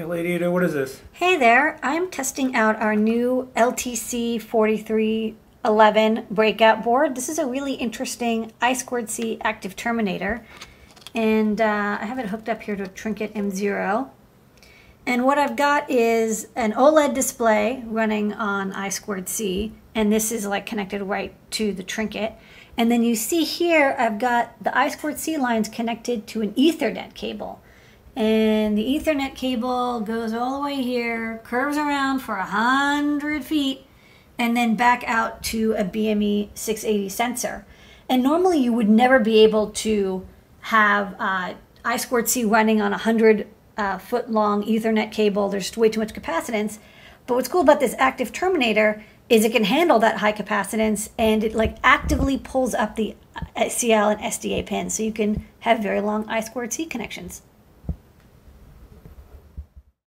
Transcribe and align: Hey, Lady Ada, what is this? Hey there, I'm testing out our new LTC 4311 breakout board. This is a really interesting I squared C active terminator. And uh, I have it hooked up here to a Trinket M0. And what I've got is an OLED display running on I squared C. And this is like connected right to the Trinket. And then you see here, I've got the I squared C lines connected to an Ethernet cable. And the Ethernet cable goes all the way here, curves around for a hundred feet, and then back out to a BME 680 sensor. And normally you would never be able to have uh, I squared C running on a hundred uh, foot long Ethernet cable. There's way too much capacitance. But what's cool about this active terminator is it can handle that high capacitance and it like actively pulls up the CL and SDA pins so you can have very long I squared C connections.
Hey, 0.00 0.06
Lady 0.06 0.32
Ada, 0.32 0.50
what 0.50 0.64
is 0.64 0.72
this? 0.72 1.02
Hey 1.12 1.36
there, 1.36 1.78
I'm 1.82 2.10
testing 2.10 2.56
out 2.56 2.76
our 2.76 2.96
new 2.96 3.50
LTC 3.54 4.40
4311 4.40 6.26
breakout 6.30 6.82
board. 6.82 7.14
This 7.14 7.28
is 7.28 7.38
a 7.38 7.44
really 7.44 7.74
interesting 7.74 8.50
I 8.62 8.72
squared 8.72 9.10
C 9.10 9.36
active 9.42 9.76
terminator. 9.76 10.42
And 11.14 11.60
uh, 11.60 11.98
I 12.00 12.06
have 12.06 12.18
it 12.18 12.30
hooked 12.30 12.48
up 12.48 12.62
here 12.62 12.76
to 12.76 12.84
a 12.84 12.88
Trinket 12.88 13.34
M0. 13.34 14.08
And 15.04 15.26
what 15.26 15.36
I've 15.36 15.56
got 15.56 15.90
is 15.90 16.48
an 16.56 16.72
OLED 16.72 17.12
display 17.12 17.82
running 17.84 18.32
on 18.32 18.72
I 18.72 18.88
squared 18.88 19.28
C. 19.28 19.74
And 19.94 20.10
this 20.10 20.32
is 20.32 20.46
like 20.46 20.64
connected 20.64 21.02
right 21.02 21.34
to 21.50 21.74
the 21.74 21.82
Trinket. 21.82 22.38
And 22.74 22.90
then 22.90 23.02
you 23.02 23.14
see 23.14 23.44
here, 23.44 23.94
I've 23.98 24.18
got 24.18 24.64
the 24.64 24.74
I 24.74 24.88
squared 24.88 25.18
C 25.18 25.36
lines 25.36 25.68
connected 25.68 26.26
to 26.28 26.40
an 26.40 26.54
Ethernet 26.54 27.12
cable. 27.12 27.60
And 28.16 28.76
the 28.76 28.84
Ethernet 28.84 29.34
cable 29.34 30.00
goes 30.00 30.32
all 30.32 30.58
the 30.58 30.64
way 30.66 30.82
here, 30.82 31.40
curves 31.44 31.76
around 31.76 32.20
for 32.20 32.36
a 32.36 32.44
hundred 32.44 33.44
feet, 33.44 33.86
and 34.38 34.56
then 34.56 34.74
back 34.74 35.04
out 35.06 35.42
to 35.44 35.72
a 35.72 35.84
BME 35.84 36.48
680 36.54 37.08
sensor. 37.08 37.66
And 38.08 38.22
normally 38.22 38.58
you 38.58 38.72
would 38.72 38.88
never 38.88 39.20
be 39.20 39.38
able 39.44 39.70
to 39.70 40.26
have 40.62 41.14
uh, 41.18 41.54
I 41.84 41.96
squared 41.96 42.28
C 42.28 42.44
running 42.44 42.80
on 42.82 42.92
a 42.92 42.98
hundred 42.98 43.46
uh, 43.76 43.98
foot 43.98 44.30
long 44.30 44.62
Ethernet 44.64 45.12
cable. 45.12 45.48
There's 45.48 45.76
way 45.76 45.88
too 45.88 46.00
much 46.00 46.12
capacitance. 46.12 46.78
But 47.26 47.34
what's 47.36 47.48
cool 47.48 47.60
about 47.60 47.80
this 47.80 47.94
active 47.98 48.32
terminator 48.32 49.04
is 49.28 49.44
it 49.44 49.52
can 49.52 49.64
handle 49.64 50.00
that 50.00 50.18
high 50.18 50.32
capacitance 50.32 51.10
and 51.16 51.44
it 51.44 51.54
like 51.54 51.76
actively 51.84 52.36
pulls 52.36 52.74
up 52.74 52.96
the 52.96 53.14
CL 53.68 54.08
and 54.10 54.20
SDA 54.20 54.66
pins 54.66 54.94
so 54.94 55.04
you 55.04 55.12
can 55.12 55.46
have 55.60 55.80
very 55.80 56.00
long 56.00 56.28
I 56.28 56.40
squared 56.40 56.72
C 56.72 56.84
connections. 56.84 57.42